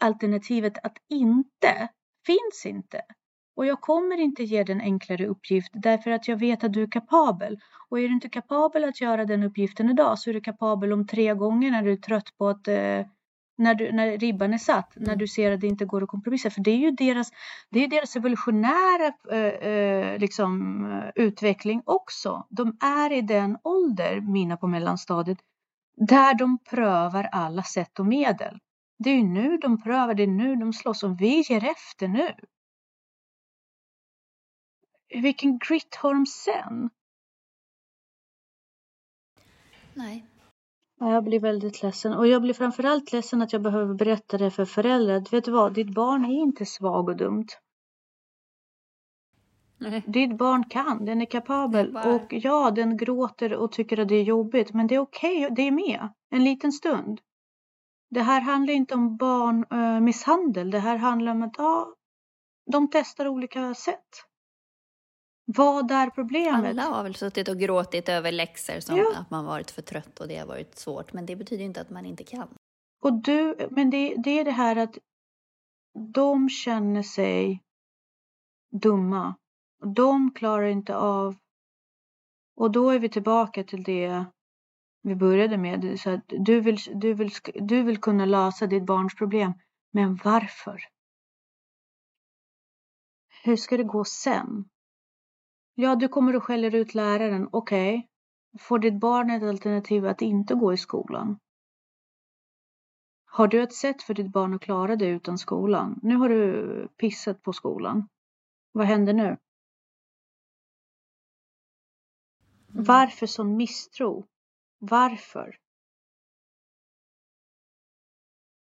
[0.00, 1.88] alternativet att inte
[2.26, 3.02] finns inte.
[3.56, 6.82] Och jag kommer inte ge dig en enklare uppgift därför att jag vet att du
[6.82, 7.58] är kapabel.
[7.88, 11.06] Och är du inte kapabel att göra den uppgiften idag så är du kapabel om
[11.06, 13.06] tre gånger när du är trött på att eh,
[13.60, 16.50] när, du, när ribban är satt, när du ser att det inte går att kompromissa.
[16.50, 17.30] För det är ju deras,
[17.70, 22.46] det är deras evolutionära eh, eh, liksom, utveckling också.
[22.50, 25.38] De är i den ålder, mina på mellanstadiet,
[25.96, 28.58] där de prövar alla sätt och medel.
[28.98, 32.34] Det är nu de prövar, det är nu de slåss och vi ger efter nu.
[35.22, 36.90] Vilken grit har de sen?
[39.94, 40.29] Nej.
[41.02, 44.64] Jag blir väldigt ledsen och jag blir framförallt ledsen att jag behöver berätta det för
[44.64, 45.30] föräldrar.
[45.30, 47.46] Vet du vad, ditt barn är inte svag och dumt.
[49.78, 50.02] Nej.
[50.06, 52.14] Ditt barn kan, den är kapabel Bara...
[52.14, 55.54] och ja, den gråter och tycker att det är jobbigt, men det är okej, okay,
[55.54, 57.20] det är med en liten stund.
[58.10, 61.94] Det här handlar inte om barnmisshandel, det här handlar om att ja,
[62.72, 64.29] de testar olika sätt.
[65.56, 66.70] Vad är problemet?
[66.70, 69.18] Alla har väl suttit och gråtit över läxor som Ja.
[69.18, 71.12] att man varit för trött och det har varit svårt.
[71.12, 72.48] Men det betyder inte att man inte kan.
[73.02, 74.98] Och du, men det, det är det här att
[76.14, 77.62] de känner sig
[78.70, 79.34] dumma.
[79.94, 81.36] De klarar inte av.
[82.56, 84.24] Och då är vi tillbaka till det
[85.02, 86.00] vi började med.
[86.00, 89.52] Så att du, vill, du, vill, du vill kunna lösa ditt barns problem.
[89.92, 90.80] Men varför?
[93.44, 94.64] Hur ska det gå sen?
[95.80, 97.48] Ja, du kommer och skäller ut läraren.
[97.52, 98.08] Okej.
[98.58, 101.38] Får ditt barn ett alternativ att inte gå i skolan?
[103.24, 106.00] Har du ett sätt för ditt barn att klara det utan skolan?
[106.02, 108.08] Nu har du pissat på skolan.
[108.72, 109.36] Vad händer nu?
[112.66, 114.26] Varför sån misstro?
[114.78, 115.56] Varför?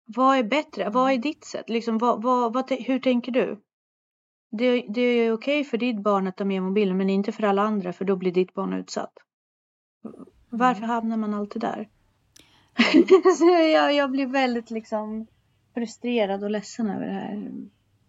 [0.04, 0.90] Vad är bättre?
[0.90, 1.68] Vad är ditt sätt?
[1.68, 3.62] Liksom, vad, vad, vad, hur tänker du?
[4.54, 7.62] Det, det är okej för ditt barn att ta med mobilen men inte för alla
[7.62, 9.12] andra för då blir ditt barn utsatt.
[10.48, 11.88] Varför hamnar man alltid där?
[13.38, 15.26] Så jag, jag blir väldigt liksom
[15.74, 17.50] frustrerad och ledsen över det här.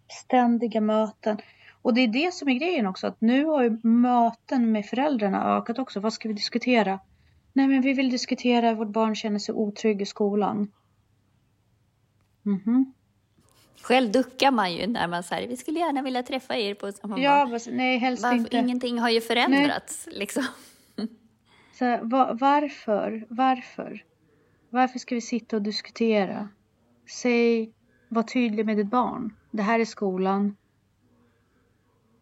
[0.08, 1.38] Ständiga möten.
[1.82, 5.56] Och det är det som är grejen också att nu har ju möten med föräldrarna
[5.56, 6.00] ökat också.
[6.00, 7.00] Vad ska vi diskutera?
[7.52, 10.72] Nej men vi vill diskutera att vårt barn känner sig otrygg i skolan.
[12.42, 12.92] Mhm.
[13.82, 16.92] Själv duckar man ju när man säger vi skulle gärna vilja träffa er på...
[17.08, 18.56] Man Ja, bara, nej helst varför, inte.
[18.56, 20.44] Ingenting har ju förändrats liksom.
[21.72, 23.26] Så här, va- varför?
[23.28, 24.04] Varför?
[24.70, 26.48] Varför ska vi sitta och diskutera?
[27.10, 27.72] Säg,
[28.08, 29.36] var tydlig med ditt barn.
[29.50, 30.56] Det här är skolan.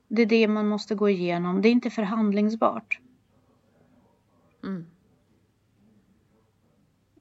[0.09, 1.62] Det är det man måste gå igenom.
[1.62, 3.01] Det är inte förhandlingsbart.
[4.65, 4.87] Mm.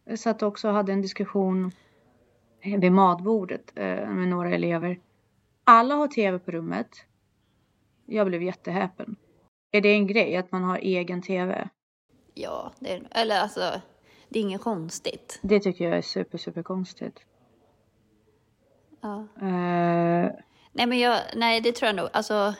[0.05, 1.71] Jag satt också och hade en diskussion
[2.63, 4.99] vid matbordet eh, med några elever.
[5.63, 6.89] Alla har tv på rummet.
[8.05, 9.15] Jag blev jättehäpen.
[9.71, 11.69] Är det en grej att man har egen tv?
[12.33, 13.81] Ja, det är, eller alltså,
[14.29, 15.39] det är inget konstigt.
[15.41, 17.19] Det tycker jag är super, super konstigt.
[19.01, 19.27] Ja.
[19.41, 20.31] Eh,
[20.73, 22.09] Nej, men jag, nej, det tror jag nog.
[22.13, 22.53] Alltså,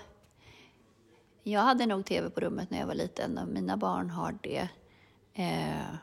[1.44, 4.70] jag hade nog tv på rummet när jag var liten och mina barn har det.
[5.34, 5.96] Eh,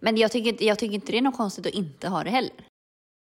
[0.00, 2.69] men jag tycker, jag tycker inte det är något konstigt att inte ha det heller.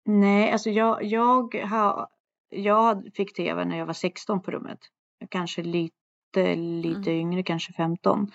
[0.06, 2.08] Nej, alltså jag, jag, har,
[2.50, 4.80] jag fick tv när jag var 16 på rummet.
[5.30, 8.32] Kanske lite, lite yngre, kanske 15.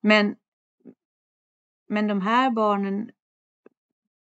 [0.00, 0.36] Men,
[1.88, 3.10] men de här barnen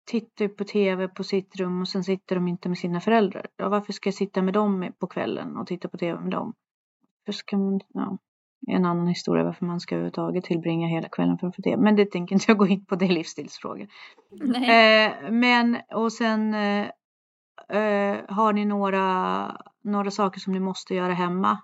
[0.05, 3.47] tittar på tv på sitt rum och sen sitter de inte med sina föräldrar.
[3.57, 6.55] Ja, varför ska jag sitta med dem på kvällen och titta på tv med dem?
[7.25, 8.19] För ska man, ja,
[8.67, 11.83] en annan historia varför man ska överhuvudtaget tillbringa hela kvällen framför tv.
[11.83, 13.89] Men det tänker inte jag gå in på, det är livsstilsfrågor.
[14.55, 16.87] Eh, men och sen eh,
[17.69, 21.59] eh, har ni några, några saker som ni måste göra hemma?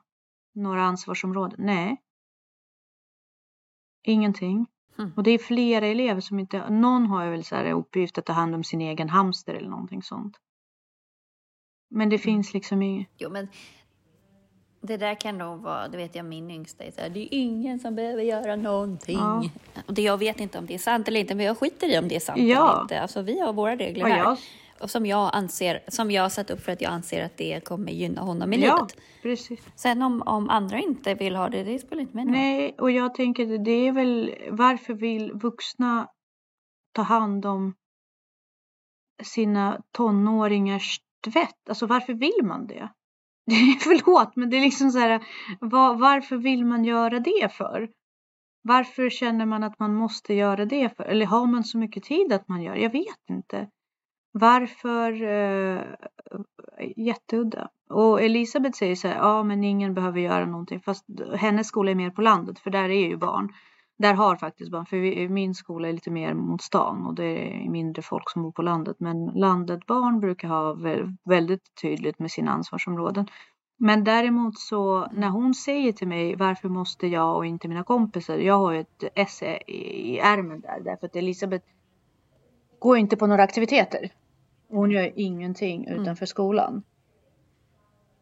[0.55, 1.57] Några ansvarsområden?
[1.67, 2.03] Nej.
[4.03, 4.67] Ingenting.
[4.99, 5.13] Mm.
[5.17, 8.27] Och det är flera elever som inte, någon har ju väl så här uppgift att
[8.27, 10.37] ta hand om sin egen hamster eller någonting sånt.
[11.91, 13.09] Men det finns liksom inget.
[13.19, 13.49] Jo, men
[14.87, 17.29] det där kan nog vara, det vet jag min yngsta är så här, det är
[17.31, 19.19] ingen som behöver göra någonting.
[19.19, 19.45] Ja.
[19.87, 21.99] Och det, jag vet inte om det är sant eller inte, men jag skiter i
[21.99, 22.71] om det är sant Ja.
[22.73, 23.01] eller inte.
[23.01, 24.23] Alltså vi har våra regler Ja, här.
[24.25, 24.39] jag-
[24.81, 27.65] Och som jag anser, som jag har satt upp för att jag anser att det
[27.65, 28.97] kommer gynna honom i Ja, livet.
[29.23, 29.61] precis.
[29.75, 32.27] Sen om, om andra inte vill ha det, det spelar inte roll.
[32.31, 36.09] Nej, och jag tänker det är väl varför vill vuxna
[36.93, 37.75] ta hand om
[39.23, 41.69] sina tonåringars tvätt?
[41.69, 42.89] Alltså varför vill man det?
[43.81, 45.23] Förlåt, men det är liksom så här,
[45.61, 47.89] var, varför vill man göra det för?
[48.63, 51.05] Varför känner man att man måste göra det för?
[51.05, 52.75] Eller har man så mycket tid att man gör?
[52.75, 53.69] Jag vet inte.
[54.33, 55.23] Varför?
[55.23, 55.83] Eh,
[56.97, 57.69] jätteudda.
[57.89, 60.81] Och Elisabeth säger så här, ja men ingen behöver göra någonting.
[60.81, 61.05] Fast
[61.35, 63.53] hennes skola är mer på landet för där är ju barn.
[63.99, 67.65] Där har faktiskt barn, för vi, min skola är lite mer mot stan och det
[67.65, 68.97] är mindre folk som bor på landet.
[69.01, 70.77] Men landet barn brukar ha
[71.25, 73.27] väldigt tydligt med sina ansvarsområden.
[73.79, 78.39] Men däremot så när hon säger till mig varför måste jag och inte mina kompisar.
[78.39, 81.67] Jag har ju ett esse i ärmen där därför att Elisabeth
[82.79, 84.11] går inte på några aktiviteter.
[84.69, 86.01] Hon gör ingenting mm.
[86.01, 86.83] utanför skolan.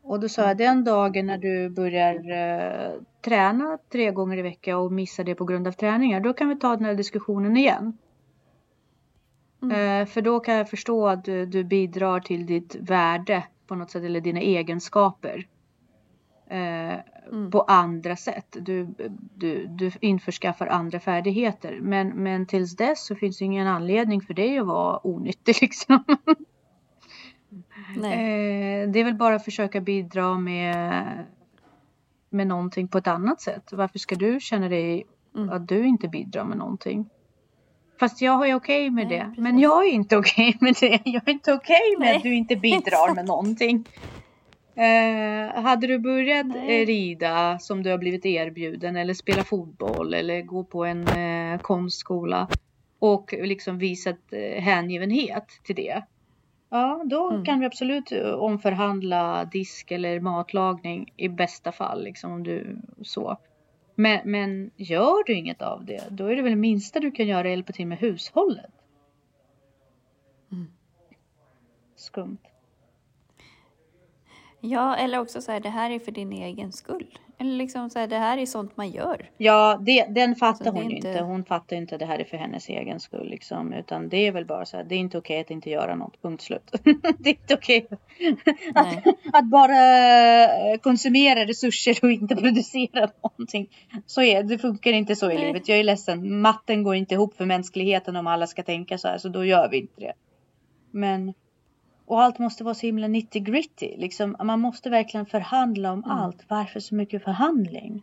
[0.06, 2.92] Och då sa jag den dagen när du börjar eh,
[3.24, 6.20] träna tre gånger i veckan och missar det på grund av träningar.
[6.20, 7.98] Då kan vi ta den här diskussionen igen.
[9.62, 10.02] Mm.
[10.02, 13.90] Eh, för då kan jag förstå att du, du, bidrar till ditt värde på något
[13.90, 15.46] sätt eller dina egenskaper.
[16.50, 16.94] Eh,
[17.32, 17.50] mm.
[17.50, 18.56] På andra sätt.
[18.60, 18.94] Du,
[19.34, 21.78] du, du införskaffar andra färdigheter.
[21.80, 26.04] Men, men tills dess så finns det ingen anledning för dig att vara onyttig liksom.
[27.96, 31.24] Eh, det är väl bara att försöka bidra med,
[32.30, 33.72] med någonting på ett annat sätt.
[33.72, 35.48] Varför ska du känna dig mm.
[35.48, 37.08] att du inte bidrar med någonting?
[38.00, 39.24] Fast jag är okej okay med Nej, det.
[39.24, 39.42] Precis.
[39.42, 41.10] Men jag är inte okej okay med det.
[41.10, 42.16] Jag är inte okej okay med Nej.
[42.16, 43.84] att du inte bidrar med någonting.
[44.76, 46.84] Eh, hade du börjat Nej.
[46.84, 52.48] rida som du har blivit erbjuden eller spela fotboll eller gå på en eh, konstskola
[52.98, 56.02] och liksom visat eh, hängivenhet till det.
[56.74, 57.44] Ja, då mm.
[57.44, 62.04] kan vi absolut eh, omförhandla disk eller matlagning i bästa fall.
[62.04, 63.36] Liksom, om du så.
[63.94, 67.26] Men, men gör du inget av det, då är det väl det minsta du kan
[67.26, 68.70] göra hjälpa till med hushållet.
[70.52, 70.72] Mm.
[71.96, 72.38] Skumt.
[74.60, 77.18] Ja, eller också så här, det här är för din egen skull.
[77.44, 79.30] Eller liksom så här, det här är sånt man gör.
[79.38, 81.08] Ja, det, den fattar hon ju inte...
[81.08, 81.22] inte.
[81.22, 83.72] Hon fattar inte det här är för hennes egen skull liksom.
[83.72, 86.22] Utan det är väl bara så här, det är inte okej att inte göra något,
[86.22, 86.70] punkt slut.
[87.18, 87.86] det är inte okej
[88.74, 89.78] att, att, bara
[90.72, 93.68] eh, konsumera resurser och inte producera någonting.
[94.06, 95.46] Så är det, funkar inte så i Nej.
[95.46, 95.68] livet.
[95.68, 99.18] Jag är ledsen, matten går inte ihop för mänskligheten om alla ska tänka så här,
[99.18, 100.12] så då gör vi inte det.
[100.90, 101.34] Men
[102.06, 103.96] och allt måste vara så himla nitty gritty.
[103.96, 106.10] Liksom, man måste verkligen förhandla om mm.
[106.10, 106.44] allt.
[106.48, 108.02] Varför så mycket förhandling?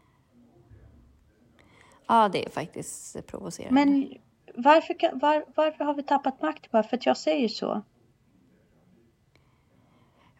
[2.07, 3.85] Ja, det är faktiskt provocerande.
[3.85, 4.13] Men
[4.55, 7.81] varför, var, varför har vi tappat makt bara för att jag säger så?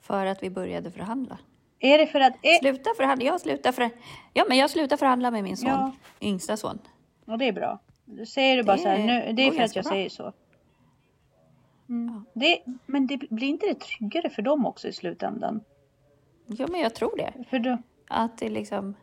[0.02, 1.38] För att vi började förhandla.
[1.80, 2.34] Är det för att...
[2.42, 2.60] Är...
[2.60, 3.26] Sluta förhandla.
[3.26, 3.90] Jag slutar för...
[4.34, 5.70] Ja, men jag slutar förhandla med min son.
[5.70, 5.92] Ja.
[6.22, 6.80] Yngsta son.
[7.26, 7.80] Ja, det är bra.
[8.06, 9.92] Då säger du bara det så här, nu, det är för att jag bra.
[9.92, 10.34] säger så.
[11.92, 12.26] Mm.
[12.34, 15.62] Det, men det blir inte det tryggare för dem också i slutändan?
[16.46, 17.34] Ja, men jag tror det.
[17.50, 17.78] För då?
[18.08, 18.94] Att det liksom...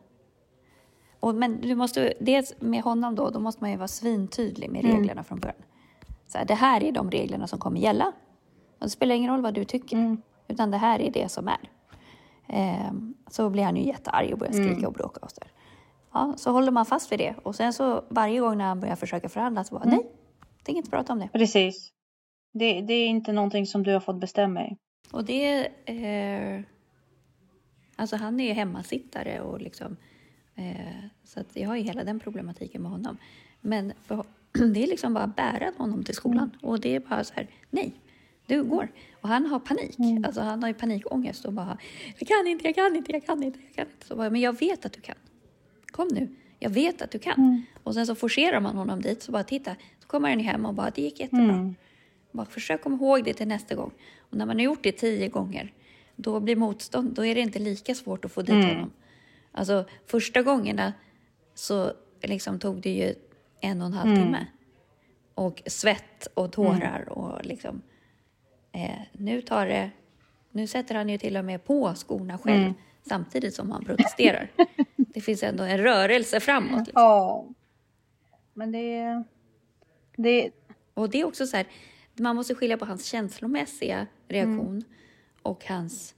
[1.19, 4.85] Och, men du måste, dels med honom då, då måste man ju vara svintydlig med
[4.85, 4.91] mm.
[4.91, 5.23] reglerna mm.
[5.23, 5.61] från början.
[6.27, 8.05] Så här, det här är de reglerna som kommer gälla.
[8.79, 10.21] Och det spelar ingen roll vad du tycker, mm.
[10.47, 11.69] utan det här är det som är.
[12.47, 14.85] Ehm, så blir han ju jättearg och börjar skrika mm.
[14.85, 15.41] och bråka och så.
[16.13, 18.95] Ja, så håller man fast vid det och sen så varje gång när han börjar
[18.95, 20.11] försöka förhandla så bara nej,
[20.63, 21.29] tänker inte prata om det.
[21.33, 21.93] Precis.
[22.51, 24.77] Det, det är inte någonting som du har fått bestämma i.
[25.11, 25.67] Och det...
[25.85, 26.61] Eh,
[27.95, 29.97] alltså han är hemmasittare och liksom...
[30.55, 33.17] Eh, så att jag har ju hela den problematiken med honom.
[33.61, 33.93] Men
[34.73, 36.43] det är liksom bara att bära honom till skolan.
[36.43, 36.59] Mm.
[36.61, 37.93] Och det är bara så här, nej,
[38.45, 38.91] du går.
[39.21, 39.99] Och han har panik.
[39.99, 40.25] Mm.
[40.25, 41.77] Alltså han har ju panikångest och bara,
[42.19, 44.07] jag kan inte, jag kan inte, jag kan inte, jag kan inte.
[44.07, 45.15] Så bara, men jag vet att du kan.
[45.85, 47.33] Kom nu, jag vet att du kan.
[47.33, 47.61] Mm.
[47.83, 50.73] Och sen så forcerar man honom dit, så bara titta, så kommer han hem och
[50.73, 51.43] bara, det gick jättebra.
[51.43, 51.75] Mm.
[52.31, 53.91] Bara försök komma ihåg det till nästa gång.
[54.19, 55.73] Och när man har gjort det tio gånger,
[56.15, 58.67] då blir motstånd, då är det inte lika svårt att få dit mm.
[58.67, 58.91] honom.
[59.51, 60.93] Alltså första gångerna
[61.53, 63.15] så liksom tog det ju
[63.61, 64.23] en och en halv mm.
[64.23, 64.45] timme.
[65.33, 67.13] Och svett och tårar mm.
[67.13, 67.81] och liksom.
[68.71, 69.91] Eh, nu tar det,
[70.51, 72.73] nu sätter han ju till och med på skorna själv mm.
[73.01, 74.51] samtidigt som han protesterar.
[74.95, 76.87] det finns ändå en rörelse framåt.
[76.87, 77.01] Liksom.
[77.01, 77.45] Ja.
[78.53, 79.23] Men det,
[80.15, 80.51] det...
[80.93, 81.67] Och det är också så här,
[82.19, 84.83] man måste skilja på hans känslomässiga reaktion mm.
[85.41, 86.15] och hans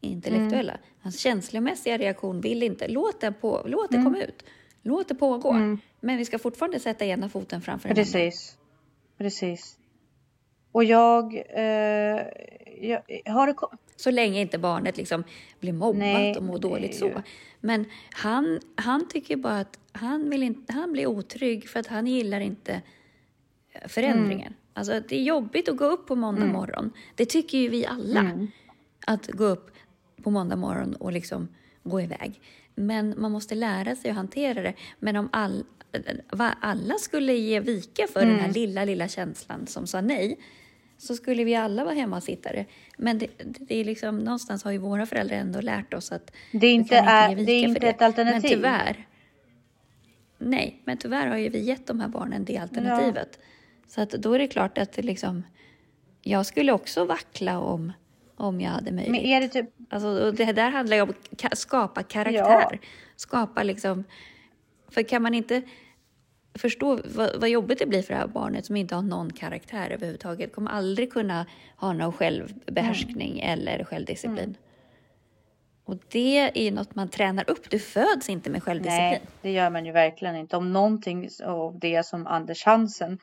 [0.00, 0.72] intellektuella.
[0.72, 0.84] Mm.
[1.00, 4.12] Hans känslomässiga reaktion vill inte, låt, den på, låt det mm.
[4.12, 4.44] komma ut.
[4.82, 5.50] Låt det pågå.
[5.50, 5.78] Mm.
[6.00, 8.12] Men vi ska fortfarande sätta ena foten framför den andra.
[9.18, 9.78] Precis.
[10.72, 12.26] Och jag, eh,
[12.80, 13.54] jag har det...
[13.96, 15.24] Så länge inte barnet liksom
[15.60, 17.22] blir mobbat Nej, och mår dåligt så.
[17.60, 22.06] Men han, han tycker bara att han, vill inte, han blir otrygg för att han
[22.06, 22.82] gillar inte
[23.86, 24.46] förändringen.
[24.46, 24.58] Mm.
[24.78, 26.52] Alltså det är jobbigt att gå upp på måndag mm.
[26.52, 26.92] morgon.
[27.14, 28.20] Det tycker ju vi alla.
[28.20, 28.48] Mm.
[29.06, 29.70] Att gå upp
[30.22, 31.48] på måndag morgon och liksom
[31.82, 32.40] gå iväg.
[32.74, 34.74] Men man måste lära sig att hantera det.
[34.98, 35.64] Men om all,
[36.60, 38.30] alla skulle ge vika för mm.
[38.30, 38.54] den här mm.
[38.54, 40.38] lilla, lilla känslan som sa nej,
[40.98, 42.66] så skulle vi alla vara hemmasittare.
[42.96, 46.66] Men det, det är liksom, någonstans har ju våra föräldrar ändå lärt oss att det
[46.66, 48.42] är inte, är, det är inte ett alternativ.
[48.42, 49.06] Men tyvärr,
[50.38, 53.28] nej, men tyvärr har ju vi gett de här barnen det alternativet.
[53.32, 53.44] Ja.
[53.88, 55.42] Så att då är det klart att det liksom,
[56.22, 57.92] jag skulle också vackla om,
[58.36, 59.22] om jag hade möjlighet.
[59.22, 59.70] Men är det typ...
[59.90, 61.12] Alltså, det där handlar ju om
[61.42, 62.68] att skapa karaktär.
[62.72, 62.88] Ja.
[63.16, 64.04] Skapa liksom,
[64.88, 65.62] för kan man inte
[66.54, 69.90] förstå vad, vad jobbigt det blir för det här barnet som inte har någon karaktär
[69.90, 70.54] överhuvudtaget.
[70.54, 73.52] Kommer aldrig kunna ha någon självbehärskning mm.
[73.52, 74.38] eller självdisciplin.
[74.38, 74.54] Mm.
[75.84, 77.70] Och det är ju något man tränar upp.
[77.70, 79.10] Du föds inte med självdisciplin.
[79.10, 80.56] Nej, det gör man ju verkligen inte.
[80.56, 83.18] Om någonting av det som Anders Hansen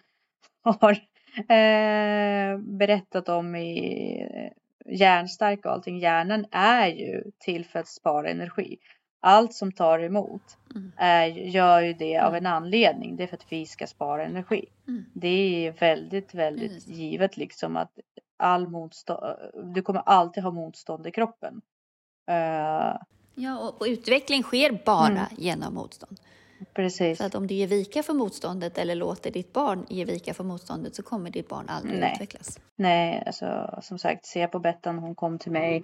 [0.66, 0.91] har
[1.38, 4.51] eh, berättat om i eh,
[4.93, 5.99] hjärnstark och allting.
[5.99, 8.78] Hjärnan är ju till för att spara energi
[9.26, 10.91] allt som tar emot mm.
[10.97, 12.45] är, gör ju det av mm.
[12.45, 13.16] en anledning.
[13.16, 14.66] Det är för att vi ska spara energi.
[14.88, 15.05] Mm.
[15.13, 17.91] Det är väldigt, väldigt givet liksom att
[18.38, 19.22] all motstånd,
[19.76, 21.61] du kommer alltid ha motstånd i kroppen.
[22.32, 22.97] Uh,
[23.36, 25.26] ja, och, och, utveckling sker bara mm.
[25.38, 26.20] genom motstånd.
[26.74, 27.18] Precis.
[27.18, 30.43] Så att om du ger vika för motståndet eller låter ditt barn ge vika för
[30.43, 32.12] motståndet så kommer ditt barn aldrig Nej.
[32.14, 32.60] utvecklas.
[32.76, 35.84] Nej, alltså som sagt, se på Bettan, hon kom till mig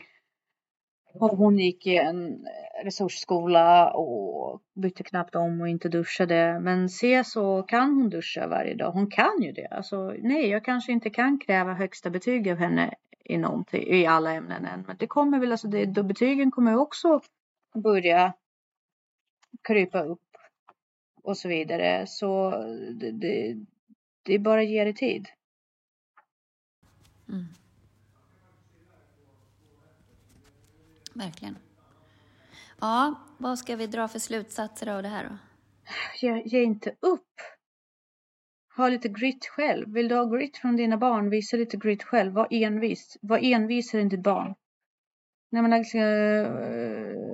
[1.14, 2.48] och hon gick i en
[2.84, 6.60] resursskola och bytte knappt om och inte duschade.
[6.60, 8.92] Men se så kan hon duscha varje dag.
[8.92, 9.68] Hon kan ju det.
[9.68, 12.94] Alltså, nej, jag kanske inte kan kräva högsta betyg av henne
[13.26, 14.84] i, någonting, i alla ämnen än.
[14.88, 17.22] Men det kommer väl, alltså det, då betygen kommer också
[17.74, 18.34] börja
[19.68, 20.31] krypa upp
[21.24, 22.08] och så vidare.
[22.08, 22.52] Så
[22.94, 23.56] det, det,
[24.24, 25.28] det är bara att ge det tid.
[27.30, 27.46] Mm.
[31.14, 31.58] Verkligen.
[32.80, 35.38] Ja, vad ska vi dra för slutsatser av det här då?
[36.22, 37.28] Ge, ge inte upp.
[38.78, 39.94] Ha lite grit själv.
[39.94, 42.34] Vill du ha grit från dina barn, visa lite grit själv.
[42.34, 43.18] Var envis.
[43.22, 44.56] Var envisare än ditt barn.
[45.50, 47.31] Men alltså, uh,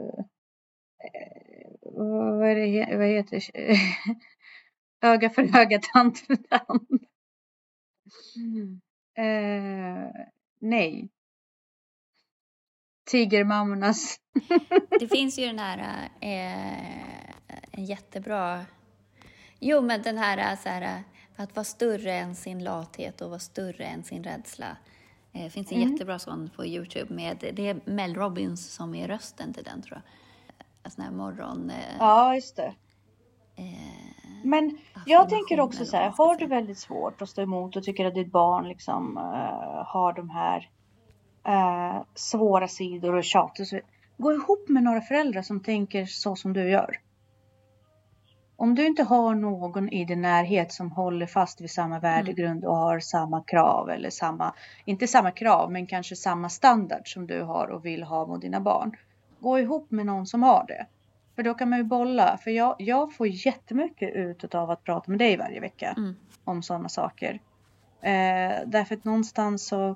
[2.06, 3.78] vad, är det, vad heter det?
[5.08, 6.88] öga för öga, tand för tand.
[8.36, 8.82] Mm.
[9.20, 10.12] Uh,
[10.60, 11.10] nej
[13.08, 14.20] tigermammornas.
[15.00, 17.30] det finns ju den här, eh,
[17.72, 18.66] en jättebra,
[19.60, 21.04] jo men den här, så här,
[21.36, 24.78] att vara större än sin lathet och vara större än sin rädsla.
[25.32, 25.92] Det eh, finns en mm.
[25.92, 30.02] jättebra sån på Youtube med, det är Mel Robbins som är rösten till den tror
[30.04, 30.14] jag.
[30.88, 31.70] Sån här morgon...
[31.70, 32.74] Eh, ja, just det.
[33.56, 37.84] Eh, men jag tänker också så här, har du väldigt svårt att stå emot och
[37.84, 40.70] tycker att ditt barn liksom uh, har de här
[41.48, 43.60] eh, svåra sidor och tjat.
[43.60, 43.80] Och så.
[44.18, 47.00] Gå ihop med några föräldrar som tänker så som du gör.
[48.56, 52.76] Om du inte har någon i din närhet som håller fast vid samma värdegrund och
[52.76, 54.54] har samma krav eller samma,
[54.86, 58.60] inte samma krav, men kanske samma standard som du har och vill ha mot dina
[58.60, 58.92] barn.
[59.40, 60.86] Gå ihop med någon som har det.
[61.36, 62.38] För då kan man ju bolla.
[62.38, 66.16] För jag, jag får jättemycket ut av att prata med dig varje vecka mm.
[66.44, 67.42] om sådana saker.
[68.02, 69.96] Eh, därför att någonstans så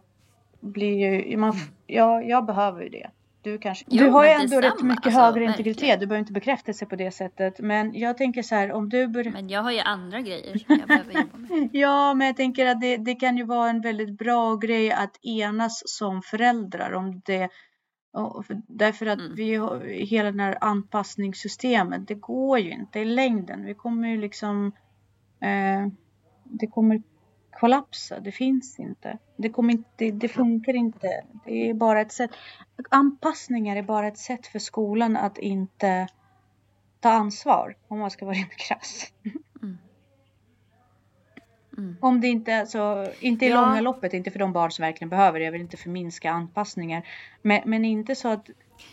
[0.59, 1.63] blir ju, man, mm.
[1.87, 3.09] ja, jag behöver ju det.
[3.43, 5.51] Du, kanske, jo, du har ju ändå rätt mycket alltså, högre verkligen.
[5.51, 5.99] integritet.
[5.99, 7.59] Du behöver inte bekräftelse på det sättet.
[7.59, 9.23] Men jag tänker så här om du bör...
[9.23, 11.69] Men jag har ju andra grejer som jag behöver jobba med.
[11.71, 15.25] ja, men jag tänker att det, det kan ju vara en väldigt bra grej att
[15.25, 17.49] enas som föräldrar om det.
[18.67, 19.35] Därför att mm.
[19.35, 22.07] vi har hela det här anpassningssystemet.
[22.07, 23.65] Det går ju inte i längden.
[23.65, 24.71] Vi kommer ju liksom.
[25.39, 25.87] Eh,
[26.43, 27.01] det kommer
[27.59, 28.19] kollapsa.
[28.19, 29.17] Det finns inte.
[29.37, 31.07] Det, kommer inte, det funkar inte.
[31.45, 32.31] Det är bara ett sätt.
[32.89, 36.07] Anpassningar är bara ett sätt för skolan att inte
[36.99, 39.13] ta ansvar om man ska vara riktigt krass.
[41.77, 41.97] Mm.
[42.01, 43.61] Om det inte, alltså, inte i ja.
[43.61, 45.45] långa loppet, inte för de barn som verkligen behöver det.
[45.45, 47.07] Jag vill inte förminska anpassningar.
[47.41, 48.49] Men, men inte så att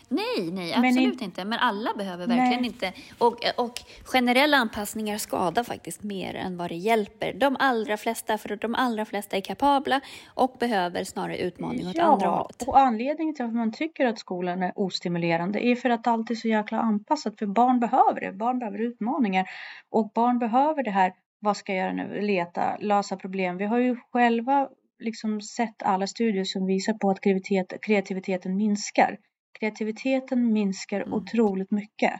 [0.09, 1.25] Nej, nej, absolut in...
[1.25, 1.45] inte.
[1.45, 2.65] Men alla behöver verkligen nej.
[2.65, 2.93] inte.
[3.17, 7.33] Och, och generella anpassningar skadar faktiskt mer än vad det hjälper.
[7.33, 10.01] De allra flesta, för de allra flesta är kapabla
[10.33, 12.63] och behöver snarare utmaning åt ja, andra hållet.
[12.67, 16.35] och anledningen till att man tycker att skolan är ostimulerande är för att allt är
[16.35, 17.39] så jäkla anpassat.
[17.39, 18.31] För barn behöver det.
[18.31, 19.49] Barn behöver utmaningar.
[19.89, 22.21] Och barn behöver det här, vad ska jag göra nu?
[22.21, 23.57] Leta, lösa problem.
[23.57, 24.69] Vi har ju själva
[24.99, 29.17] liksom sett alla studier som visar på att kreativitet, kreativiteten minskar
[29.59, 31.13] kreativiteten minskar mm.
[31.13, 32.13] otroligt mycket.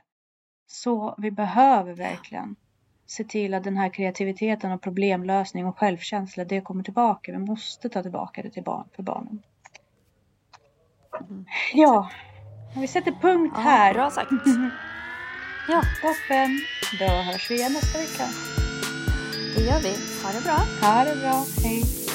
[0.67, 2.55] Så vi behöver verkligen
[3.07, 7.31] se till att den här kreativiteten och problemlösning och självkänsla, det kommer tillbaka.
[7.31, 9.41] Vi måste ta tillbaka det till barn, för barnen.
[11.29, 11.45] Mm.
[11.73, 12.09] Ja,
[12.75, 13.93] vi sätter punkt ja, här.
[13.93, 14.31] Bra sagt.
[15.67, 16.59] ja, toppen.
[16.99, 18.68] Då hörs vi igen nästa vecka.
[19.59, 19.89] Det gör vi.
[20.23, 20.59] Ha det bra.
[20.81, 21.45] Ha det bra.
[21.63, 22.08] Hej.